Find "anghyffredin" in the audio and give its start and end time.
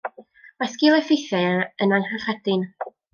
1.99-2.65